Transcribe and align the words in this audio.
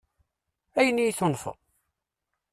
Ayen 0.79 0.99
i 1.01 1.05
yi-tunfeḍ? 1.05 1.57